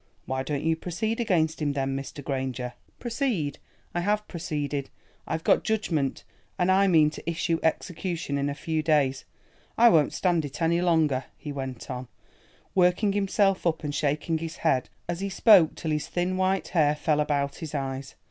[0.25, 2.23] "Why don't you proceed against him, then, Mr.
[2.23, 3.59] Granger?" "Proceed,
[3.93, 4.89] I have proceeded.
[5.27, 6.23] I've got judgment,
[6.57, 9.25] and I mean to issue execution in a few days.
[9.77, 12.07] I won't stand it any longer," he went on,
[12.73, 16.95] working himself up and shaking his head as he spoke till his thin white hair
[16.95, 18.15] fell about his eyes.